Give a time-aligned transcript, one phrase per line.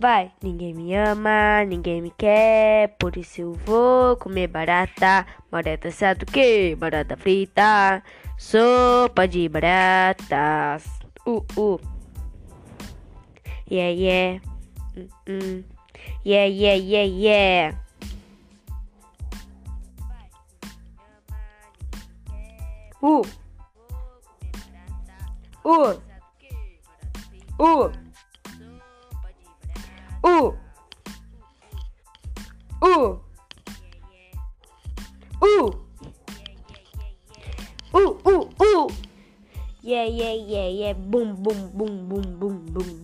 [0.00, 5.26] Vai, ninguém me ama, ninguém me quer, por isso eu vou comer barata.
[5.50, 6.76] Barata sabe o que?
[6.76, 8.00] Barata frita,
[8.38, 10.86] sopa de baratas.
[11.26, 11.80] Uh, uh.
[13.68, 14.40] Yeah, yeah.
[14.96, 15.64] Mm, mm.
[16.24, 17.74] Yeah, yeah, yeah, yeah.
[23.02, 23.24] Uh.
[25.64, 25.98] Uh.
[27.58, 28.07] Uh.
[39.88, 40.92] Yeah, yeah, yeah, yeah.
[40.92, 42.97] Boom, boom, boom, boom, boom, boom.